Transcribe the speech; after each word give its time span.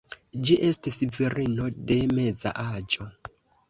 Ĝi 0.47 0.55
estis 0.69 0.97
virino 1.19 1.71
de 1.93 2.01
meza 2.19 2.59
aĝo. 2.69 3.13